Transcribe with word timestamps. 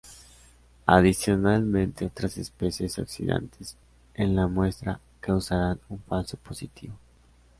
Adicionalmente, 0.87 2.07
otras 2.07 2.35
especies 2.39 2.97
oxidantes 2.97 3.77
en 4.15 4.35
la 4.35 4.47
muestra 4.47 4.99
causarán 5.19 5.79
un 5.89 5.99
falso 5.99 6.37
positivo. 6.37 6.95